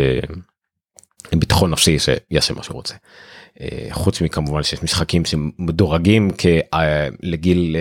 [1.35, 2.95] ביטחון נפשי שיעשה מה שהוא רוצה.
[3.91, 6.31] חוץ מכמובן שיש משחקים שמדורגים
[7.23, 7.75] לגיל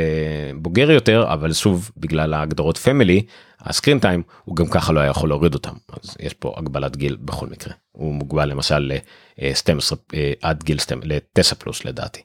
[0.54, 3.22] בוגר יותר אבל שוב בגלל ההגדרות פמילי
[3.64, 5.74] הסקרין טיים הוא גם ככה לא היה יכול להוריד אותם.
[6.02, 7.74] אז יש פה הגבלת גיל בכל מקרה.
[7.92, 12.22] הוא מוגבל למשל ל-12 אה, עד גיל 12 ל-9 פלוס לדעתי.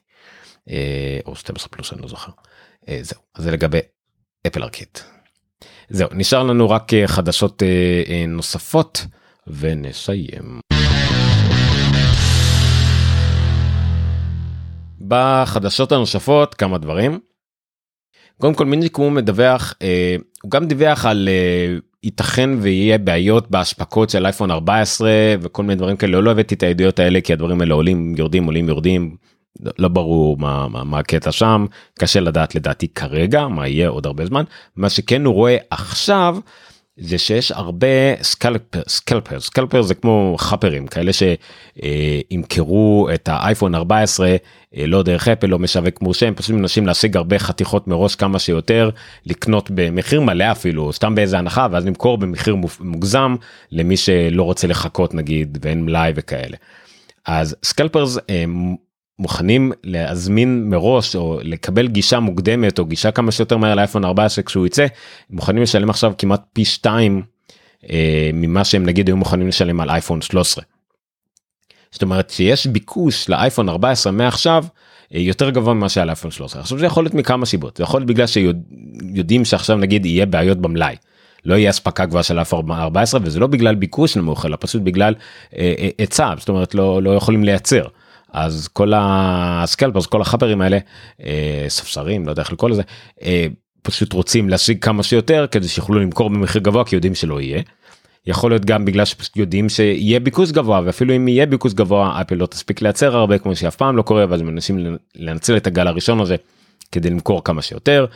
[0.70, 2.32] אה, או 12 פלוס אני לא זוכר.
[2.88, 3.20] אה, זהו.
[3.34, 3.78] אז זה לגבי
[4.46, 4.98] אפל ארקיט.
[5.90, 7.62] זהו נשאר לנו רק חדשות
[8.28, 9.06] נוספות
[9.46, 10.60] ונסיים.
[15.00, 17.18] בחדשות הנוספות כמה דברים.
[18.38, 24.10] קודם כל מיני קום מדווח אה, הוא גם דיווח על אה, ייתכן ויהיה בעיות בהשפקות
[24.10, 27.74] של אייפון 14 וכל מיני דברים כאלה לא הבאתי את העדויות האלה כי הדברים האלה
[27.74, 29.16] עולים יורדים עולים יורדים
[29.78, 31.66] לא ברור מה, מה, מה הקטע שם
[31.98, 34.44] קשה לדעת לדעתי כרגע מה יהיה עוד הרבה זמן
[34.76, 36.36] מה שכן הוא רואה עכשיו
[37.00, 41.10] זה שיש הרבה scalper scalper scalper זה כמו חאפרים כאלה
[42.32, 47.16] שימכרו את האייפון 14 אה, לא דרך אפל לא משווק מורשה הם פשוט מנסים להשיג
[47.16, 48.90] הרבה חתיכות מראש כמה שיותר
[49.26, 53.36] לקנות במחיר מלא אפילו סתם באיזה הנחה ואז למכור במחיר מוגזם
[53.72, 56.56] למי שלא רוצה לחכות נגיד ואין מלאי וכאלה.
[57.26, 58.18] אז סקלפרס
[59.18, 64.66] מוכנים להזמין מראש או לקבל גישה מוקדמת או גישה כמה שיותר מהר לאייפון 14 כשהוא
[64.66, 64.86] יצא
[65.30, 67.22] מוכנים לשלם עכשיו כמעט פי 2
[67.90, 70.64] אה, ממה שהם נגיד היו מוכנים לשלם על אייפון 13.
[71.90, 74.64] זאת אומרת שיש ביקוש לאייפון 14 מעכשיו
[75.14, 78.00] אה, יותר גבוה ממה שהיה לאייפון 13 עכשיו זה יכול להיות מכמה סיבות זה יכול
[78.00, 80.96] להיות בגלל שיודעים שעכשיו נגיד יהיה בעיות במלאי.
[81.44, 85.14] לא יהיה אספקה גבוהה של אייפון 14 וזה לא בגלל ביקוש נמוך אלא פשוט בגלל
[85.56, 87.84] אה, אה, היצע זאת אומרת לא לא יכולים לייצר.
[88.32, 90.78] אז כל הסקלפרס כל החברים האלה
[91.24, 92.82] אה, ספסרים לא יודע איך לקרוא לזה
[93.22, 93.46] אה,
[93.82, 97.62] פשוט רוצים להשיג כמה שיותר כדי שיוכלו למכור במחיר גבוה כי יודעים שלא יהיה.
[98.26, 102.34] יכול להיות גם בגלל שפשוט יודעים שיהיה ביקוש גבוה ואפילו אם יהיה ביקוש גבוה אפל
[102.34, 106.20] לא תספיק לייצר הרבה כמו שאף פעם לא קורה ואז מנסים לנצל את הגל הראשון
[106.20, 106.36] הזה
[106.92, 108.06] כדי למכור כמה שיותר.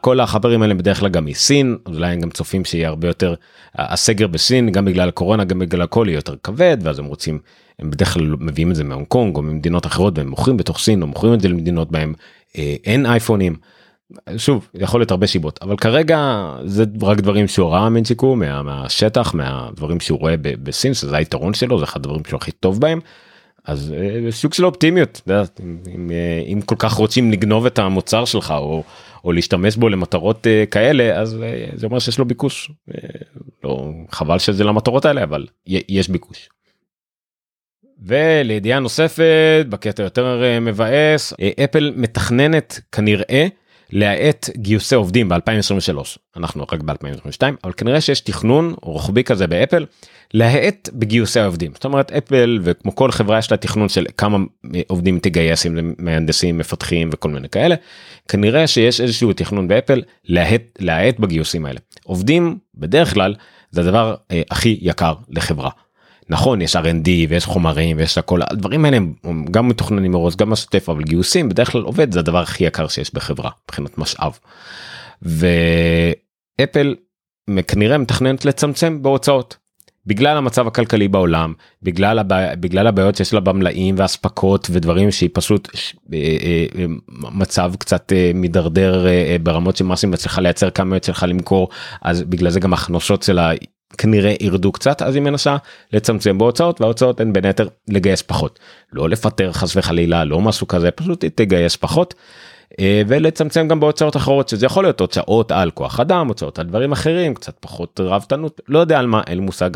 [0.00, 3.34] כל החברים האלה בדרך כלל גם מסין אולי הם גם צופים שיהיה הרבה יותר
[3.74, 7.38] הסגר בסין גם בגלל הקורונה גם בגלל הכל יהיה יותר כבד ואז הם רוצים
[7.78, 11.02] הם בדרך כלל מביאים את זה מהונג קונג או ממדינות אחרות והם מוכרים בתוך סין
[11.02, 12.14] או מוכרים את זה למדינות בהם
[12.58, 13.56] אה, אין אייפונים.
[14.36, 19.34] שוב יכול להיות הרבה שיבות אבל כרגע זה רק דברים שהוא ראה מנצ'יקו מה, מהשטח
[19.34, 23.00] מהדברים שהוא רואה בסין שזה היתרון שלו זה אחד הדברים שהוא הכי טוב בהם.
[23.64, 25.20] אז אה, סוג של אופטימיות
[25.60, 28.82] אם, אם, אה, אם כל כך רוצים לגנוב את המוצר שלך או,
[29.24, 31.38] או להשתמש בו למטרות uh, כאלה אז
[31.74, 32.70] זה אומר שיש לו ביקוש
[33.64, 36.48] לא חבל שזה למטרות האלה אבל יש ביקוש.
[38.04, 43.46] ולידיעה נוספת בקטע יותר מבאס אפל מתכננת כנראה
[43.92, 45.36] להאט גיוסי עובדים ב2023
[46.36, 49.86] אנחנו רק ב2022 אבל כנראה שיש תכנון רוחבי כזה באפל
[50.34, 51.70] להאט בגיוסי העובדים.
[51.74, 54.38] זאת אומרת אפל וכמו כל חברה יש לה תכנון של כמה
[54.86, 57.74] עובדים תגייס עם מהנדסים מפתחים וכל מיני כאלה
[58.28, 61.80] כנראה שיש איזשהו תכנון באפל להאט להאט בגיוסים האלה.
[62.04, 63.34] עובדים בדרך כלל
[63.70, 65.70] זה הדבר אה, הכי יקר לחברה.
[66.28, 70.88] נכון יש R&D ויש חומרים ויש הכל הדברים האלה הם גם מתוכננים מראש גם משתף
[70.88, 74.38] אבל גיוסים בדרך כלל עובד זה הדבר הכי יקר שיש בחברה מבחינת משאב.
[75.22, 76.94] ואפל
[77.66, 79.56] כנראה מתכננת לצמצם בהוצאות
[80.06, 82.54] בגלל המצב הכלכלי בעולם בגלל הבע...
[82.54, 85.68] בגלל הבעיות שיש לה במלאים ואספקות ודברים שהיא פשוט
[86.12, 86.84] אה, אה, אה,
[87.32, 89.06] מצב קצת מידרדר
[89.42, 91.68] ברמות שמה שהיא מצליחה לייצר כמה צריכה למכור
[92.02, 93.50] אז בגלל זה גם הכנסות שלה
[93.98, 95.56] כנראה ירדו קצת אז היא מנסה
[95.92, 98.58] לצמצם בהוצאות וההוצאות הן בין היתר לגייס פחות
[98.92, 102.14] לא לפטר חס וחלילה לא משהו כזה פשוט תגייס פחות.
[102.80, 106.92] אה, ולצמצם גם בהוצאות אחרות שזה יכול להיות הוצאות על כוח אדם הוצאות על דברים
[106.92, 109.70] אחרים קצת פחות רבתנות לא יודע על מה אין מושג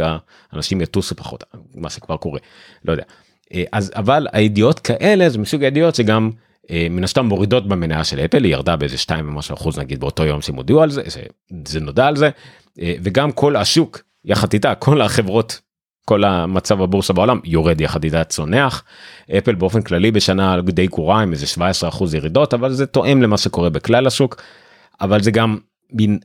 [0.52, 2.38] האנשים יטוסו פחות מה שכבר קורה
[2.84, 3.04] לא יודע
[3.54, 6.30] אה, אז אבל הידיעות כאלה זה מסוג הידיעות שגם
[6.70, 10.24] אה, מן הסתם מורידות במניה של אפל היא ירדה באיזה 2 ומשהו אחוז נגיד באותו
[10.24, 11.02] יום שהם הודיעו על זה
[11.64, 12.30] זה נודע על זה
[12.78, 15.60] וגם כל השוק יחד איתה כל החברות
[16.08, 18.84] כל המצב הבורסה בעולם יורד יחד איתה צונח.
[19.38, 23.38] אפל באופן כללי בשנה די גרועה עם איזה 17 אחוז ירידות אבל זה תואם למה
[23.38, 24.42] שקורה בכלל השוק.
[25.00, 25.58] אבל זה גם
[25.92, 26.18] מין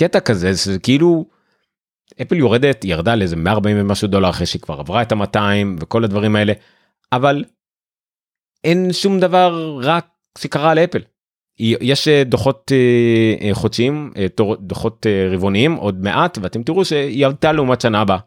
[0.00, 1.26] קטע כזה זה כאילו
[2.22, 5.38] אפל יורדת ירדה לאיזה 140 ומשהו דולר אחרי שהיא כבר עברה את ה-200
[5.80, 6.52] וכל הדברים האלה
[7.12, 7.44] אבל
[8.64, 10.06] אין שום דבר רק
[10.38, 11.00] שקרה לאפל.
[11.58, 14.12] יש אה, דוחות אה, אה, חודשיים
[14.60, 18.18] דוחות רבעוניים עוד מעט ואתם תראו שהיא עלתה לעומת שנה הבאה.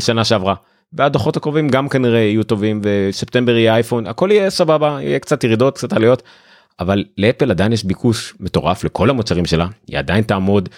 [0.00, 0.54] שנה שעברה.
[0.92, 5.76] והדוחות הקרובים גם כנראה יהיו טובים וספטמבר יהיה אייפון הכל יהיה סבבה יהיה קצת ירידות
[5.76, 6.22] קצת עליות.
[6.80, 10.68] אבל לאפל עדיין יש ביקוש מטורף לכל המוצרים שלה היא עדיין תעמוד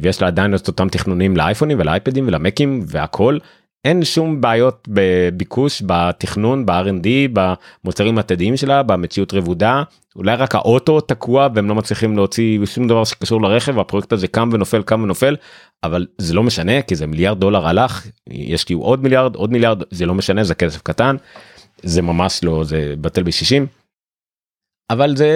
[0.00, 3.38] ויש לה עדיין את אותם תכנונים לאייפונים ולאייפדים ולמקים והכל
[3.84, 9.82] אין שום בעיות בביקוש בתכנון ב-R&D במוצרים עתידיים שלה במציאות רבודה
[10.16, 14.50] אולי רק האוטו תקוע והם לא מצליחים להוציא שום דבר שקשור לרכב הפרויקט הזה קם
[14.52, 15.36] ונופל קם ונופל
[15.84, 19.82] אבל זה לא משנה כי זה מיליארד דולר הלך יש לי עוד מיליארד עוד מיליארד
[19.90, 21.16] זה לא משנה זה כסף קטן
[21.82, 23.81] זה ממש לא זה בטל ב-60.
[24.90, 25.30] אבל זה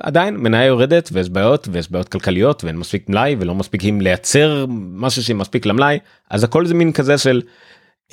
[0.00, 5.22] עדיין מניה יורדת ויש בעיות ויש בעיות כלכליות ואין מספיק מלאי ולא מספיקים לייצר משהו
[5.22, 5.98] שמספיק למלאי
[6.30, 7.42] אז הכל זה מין כזה של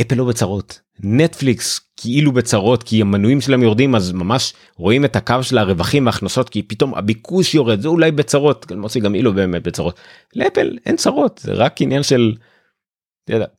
[0.01, 0.79] אפל לא בצרות.
[1.03, 6.49] נטפליקס כאילו בצרות כי המנויים שלהם יורדים אז ממש רואים את הקו של הרווחים והכנסות
[6.49, 9.99] כי פתאום הביקוש יורד זה אולי בצרות למרות גם לא באמת בצרות.
[10.35, 12.33] לאפל אין צרות זה רק עניין של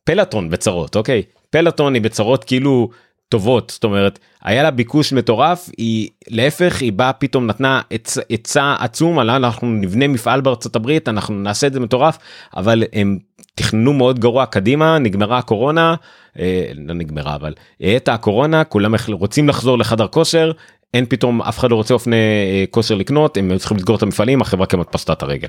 [0.03, 1.23] פלטון בצרות אוקיי?
[1.49, 2.89] פלטון היא בצרות כאילו
[3.31, 7.81] טובות זאת אומרת היה לה ביקוש מטורף היא להפך היא באה פתאום נתנה
[8.29, 12.17] עצה עצום על אנחנו נבנה מפעל בארצות הברית אנחנו נעשה את זה מטורף
[12.57, 13.17] אבל הם
[13.55, 15.95] תכננו מאוד גרוע קדימה נגמרה הקורונה
[16.39, 20.51] אה, לא נגמרה אבל הייתה הקורונה כולם רוצים לחזור לחדר כושר
[20.93, 24.41] אין פתאום אף אחד לא רוצה אופני אה, כושר לקנות הם צריכים לסגור את המפעלים
[24.41, 25.47] החברה כמעט פשטה את הרגל.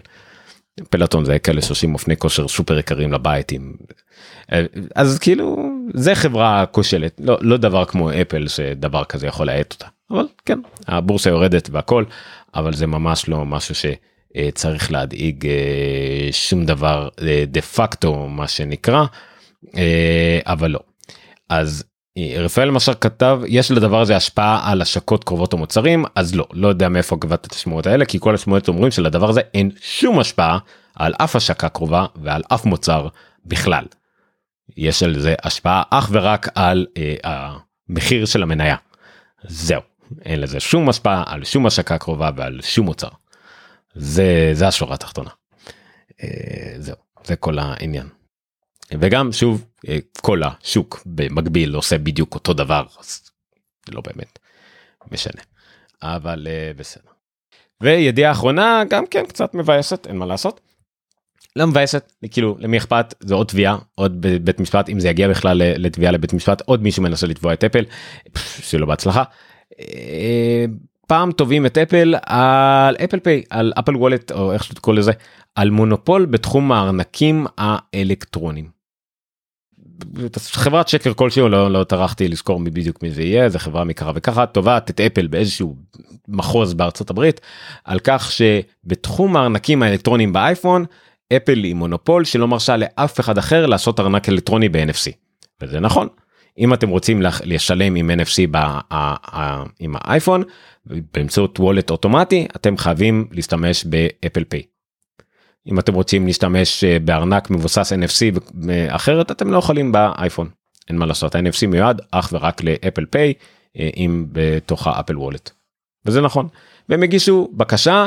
[0.91, 3.73] פלטון זה כאלה שעושים אופני כושר סופר יקרים לבית עם
[4.53, 4.65] אה,
[4.95, 9.87] אז כאילו זה חברה כושלת לא לא דבר כמו אפל שדבר כזה יכול להאט אותה
[10.11, 12.05] אבל כן הבורסה יורדת והכל
[12.55, 15.47] אבל זה ממש לא משהו שצריך להדאיג
[16.33, 17.09] שום דבר
[17.47, 19.05] דה פקטו מה שנקרא
[20.47, 20.81] אבל לא.
[21.49, 21.85] אז
[22.39, 26.89] רפאל משר כתב יש לדבר הזה השפעה על השקות קרובות המוצרים אז לא לא יודע
[26.89, 30.59] מאיפה קבעת את השמועות האלה כי כל השמועות אומרים שלדבר הזה אין שום השפעה
[30.97, 33.09] על אף השקה קרובה ועל אף מוצר
[33.47, 33.85] בכלל.
[34.77, 37.15] יש על זה השפעה אך ורק על אה,
[37.89, 38.77] המחיר של המניה.
[39.45, 39.83] זהו
[40.25, 43.09] אין לזה שום השפעה על שום השקה קרובה ועל שום מוצר.
[43.95, 45.31] זה זה השורה התחתונה.
[46.23, 48.09] אה, זהו זה כל העניין.
[49.01, 53.31] וגם שוב אה, כל השוק במקביל עושה בדיוק אותו דבר אז
[53.89, 54.39] לא באמת
[55.13, 55.43] משנה
[56.03, 57.11] אבל אה, בסדר.
[57.81, 60.61] וידיעה אחרונה גם כן קצת מבאסת אין מה לעשות.
[61.57, 65.63] לא מבאסת כאילו למי אכפת זה עוד תביעה עוד בבית משפט אם זה יגיע בכלל
[65.65, 67.85] לתביעה לבית משפט עוד מישהו מנסה לתבוע את אפל
[68.69, 69.23] שלא בהצלחה.
[69.81, 70.65] אה,
[71.07, 75.13] פעם תובעים את אפל על אפל פיי על אפל וולט או איך שתקרא לזה
[75.55, 78.83] על מונופול בתחום הארנקים האלקטרונים.
[80.39, 84.13] חברת שקר כלשהו לא, לא טרחתי לזכור מי בדיוק מי זה יהיה זה חברה מקרה
[84.15, 85.77] וככה תובעת את אפל באיזשהו
[86.29, 87.41] מחוז בארצות הברית
[87.85, 90.85] על כך שבתחום הארנקים האלקטרוניים באייפון
[91.37, 95.13] אפל היא מונופול שלא מרשה לאף אחד אחר לעשות ארנק אלקטרוני ב-NFC.
[95.61, 96.09] וזה נכון.
[96.59, 98.59] אם אתם רוצים לשלם עם NFC ב,
[99.81, 100.43] עם האייפון
[100.87, 104.63] באמצעות וולט אוטומטי אתם חייבים להשתמש באפל פיי.
[105.67, 108.41] אם אתם רוצים להשתמש אה, בארנק מבוסס NFC
[108.89, 110.49] אחרת אתם לא יכולים באייפון
[110.89, 113.33] אין מה לעשות ה-NFC מיועד אך ורק לאפל פיי
[113.79, 115.51] אה, אם בתוך האפל וולט.
[116.07, 116.49] וזה נכון
[116.89, 118.07] והם הגישו בקשה.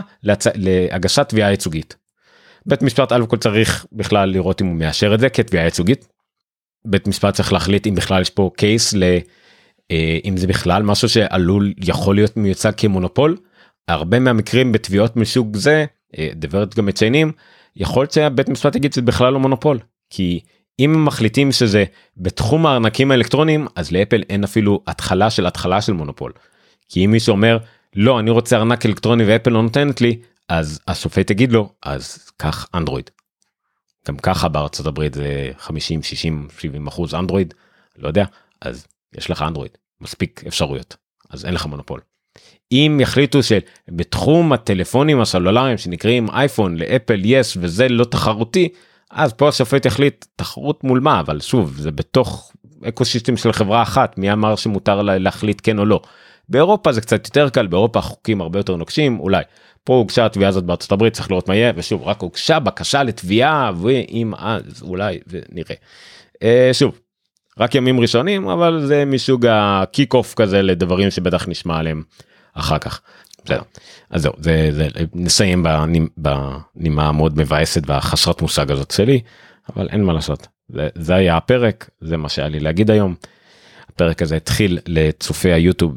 [0.55, 1.95] להגשת תביעה ייצוגית.
[2.65, 6.07] בית משפט אלף כל צריך בכלל לראות אם הוא מאשר את זה כתביעה ייצוגית.
[6.87, 9.03] בית משפט צריך להחליט אם בכלל יש פה קייס ל...
[9.91, 13.37] אה, אם זה בכלל משהו שעלול יכול להיות מיוצג כמונופול.
[13.87, 15.85] הרבה מהמקרים בתביעות מסוג זה
[16.35, 17.31] דברת גם מציינים
[17.75, 20.39] יכול להיות שהבית משפט יגיד שזה בכלל לא מונופול כי
[20.79, 21.85] אם הם מחליטים שזה
[22.17, 26.31] בתחום הארנקים האלקטרוניים אז לאפל אין אפילו התחלה של התחלה של מונופול.
[26.89, 27.57] כי אם מישהו אומר
[27.95, 32.67] לא אני רוצה ארנק אלקטרוני ואפל לא נותנת לי אז השופט יגיד לו אז קח
[32.73, 33.09] אנדרואיד.
[34.07, 37.53] גם ככה בארצות הברית זה 50 60 70 אחוז אנדרואיד
[37.97, 38.25] לא יודע
[38.61, 40.95] אז יש לך אנדרואיד מספיק אפשרויות
[41.29, 42.01] אז אין לך מונופול.
[42.71, 48.69] אם יחליטו שבתחום הטלפונים הסלולריים שנקראים אייפון לאפל יש וזה לא תחרותי
[49.11, 52.51] אז פה השופט יחליט תחרות מול מה אבל שוב זה בתוך
[52.87, 56.01] ecosystem של חברה אחת מי אמר שמותר לה להחליט כן או לא.
[56.49, 59.43] באירופה זה קצת יותר קל באירופה חוקים הרבה יותר נוקשים אולי
[59.85, 63.71] פה הוגשה התביעה הזאת בארצות הברית צריך לראות מה יהיה ושוב רק הוגשה בקשה לתביעה
[63.81, 65.75] ואם אז אולי ונראה.
[66.43, 66.99] אה, שוב
[67.59, 72.03] רק ימים ראשונים אבל זה מסוג ה kick off כזה לדברים שבטח נשמע עליהם
[72.53, 73.01] אחר כך.
[73.45, 73.61] בסדר.
[74.09, 75.65] אז זהו זה, זה נסיים
[76.17, 79.21] בנימה המאוד מבאסת והחסרת מושג הזאת שלי
[79.75, 83.15] אבל אין מה לעשות זה, זה היה הפרק זה מה שהיה לי להגיד היום.
[83.89, 85.93] הפרק הזה התחיל לצופי היוטיוב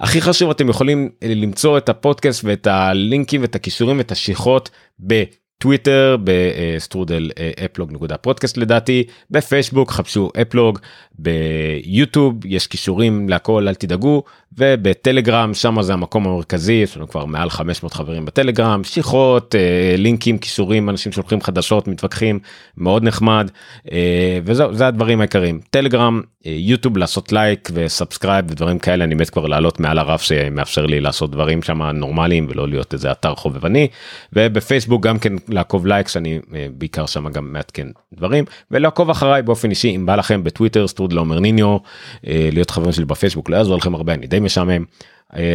[0.00, 4.70] הכי חשוב אתם יכולים למצוא את הפודקאסט ואת הלינקים ואת הקישורים ואת השיחות
[5.06, 5.22] ב...
[5.60, 7.30] טוויטר בסטרודל
[7.64, 10.78] אפלוג נקודה פודקאסט לדעתי בפייסבוק חפשו אפלוג
[11.18, 14.22] ביוטיוב יש קישורים להכל אל תדאגו
[14.58, 20.38] ובטלגרם שם זה המקום המרכזי יש לנו כבר מעל 500 חברים בטלגרם שיחות אה, לינקים
[20.38, 22.38] קישורים אנשים שולחים חדשות מתווכחים
[22.76, 23.50] מאוד נחמד
[23.92, 25.60] אה, וזהו זה הדברים העיקריים.
[25.70, 30.22] טלגרם אה, יוטיוב לעשות לייק ו subscribe ודברים כאלה אני מת כבר לעלות מעל הרף
[30.22, 33.88] שמאפשר לי לעשות דברים שם נורמליים ולא להיות איזה אתר חובבני
[34.32, 36.40] ובפייסבוק גם כן לעקוב likes אני
[36.78, 41.40] בעיקר שם גם מעדכן דברים ולעקוב אחריי באופן אישי אם בא לכם בטוויטר סטרודל עומר
[41.40, 41.76] ניניו
[42.24, 44.84] להיות חברים שלי בפייסבוק לא יעזור לכם הרבה אני די משעמם.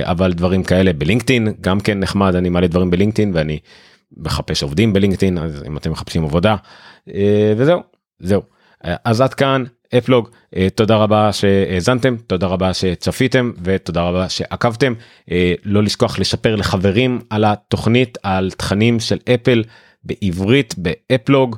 [0.01, 3.59] אבל דברים כאלה בלינקדאין גם כן נחמד אני מעלה דברים בלינקדאין ואני
[4.17, 6.55] מחפש עובדים בלינקדאין אז אם אתם מחפשים עבודה
[7.57, 7.79] וזהו
[8.19, 8.41] זהו.
[8.81, 9.63] אז עד כאן
[9.97, 10.29] אפלוג.
[10.55, 14.93] אה, תודה רבה שהאזנתם תודה רבה שצפיתם ותודה רבה שעקבתם.
[15.31, 19.63] אה, לא לשכוח לספר לחברים על התוכנית על תכנים של אפל
[20.03, 21.57] בעברית באפלוג.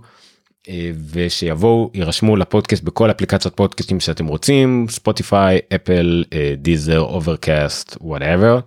[0.69, 6.23] אה, ושיבואו יירשמו לפודקאסט בכל אפליקציות פודקאסטים שאתם רוצים ספוטיפיי אפל
[6.57, 8.59] דיזר אוברקאסט ו whatever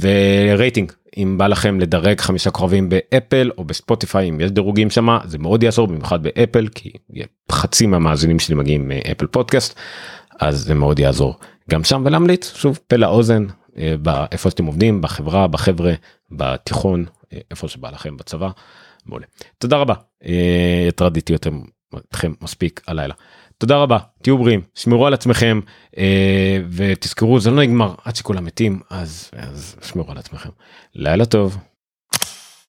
[0.00, 5.38] ורייטינג אם בא לכם לדרג חמישה כוכבים באפל או בספוטיפיי אם יש דירוגים שמה זה
[5.38, 6.92] מאוד יעזור במיוחד באפל כי
[7.52, 9.78] חצי מהמאזינים שלי מגיעים מאפל פודקאסט
[10.40, 11.34] אז זה מאוד יעזור
[11.70, 13.46] גם שם ולהמליץ שוב מפה לאוזן
[13.78, 15.92] אה, איפה שאתם עובדים בחברה בחבר'ה
[16.30, 18.50] בתיכון אה, איפה שבא לכם בצבא.
[19.06, 19.26] מעולה.
[19.58, 19.94] תודה רבה
[20.24, 23.14] אה, הטרדתי אתכם מספיק הלילה.
[23.58, 25.60] תודה רבה תהיו בריאים שמרו על עצמכם
[25.98, 30.50] אה, ותזכרו זה לא נגמר עד שכולם מתים אז, אז שמרו על עצמכם
[30.94, 31.58] לילה טוב.